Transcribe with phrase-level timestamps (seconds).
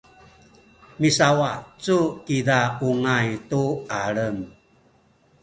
[0.99, 3.61] misawacu kiza ungay tu
[4.01, 4.37] alem